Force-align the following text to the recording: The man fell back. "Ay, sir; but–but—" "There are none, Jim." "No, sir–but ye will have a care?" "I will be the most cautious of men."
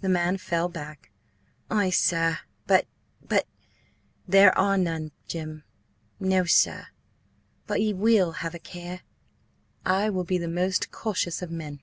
The 0.00 0.08
man 0.08 0.38
fell 0.38 0.68
back. 0.68 1.12
"Ay, 1.70 1.90
sir; 1.90 2.40
but–but—" 2.66 3.46
"There 4.26 4.58
are 4.58 4.76
none, 4.76 5.12
Jim." 5.28 5.62
"No, 6.18 6.44
sir–but 6.46 7.80
ye 7.80 7.92
will 7.92 8.32
have 8.42 8.56
a 8.56 8.58
care?" 8.58 9.02
"I 9.86 10.10
will 10.10 10.24
be 10.24 10.36
the 10.38 10.48
most 10.48 10.90
cautious 10.90 11.42
of 11.42 11.52
men." 11.52 11.78